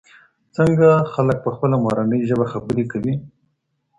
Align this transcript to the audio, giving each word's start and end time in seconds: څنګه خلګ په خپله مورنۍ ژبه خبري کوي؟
څنګه 0.55 0.89
خلګ 1.11 1.37
په 1.45 1.49
خپله 1.55 1.75
مورنۍ 1.83 2.21
ژبه 2.29 2.45
خبري 2.51 2.83
کوي؟ 2.91 3.13